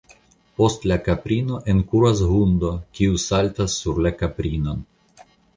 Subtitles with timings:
[0.59, 4.85] Post la kaprino enkuras hundo, kiu saltas sur la kaprinon.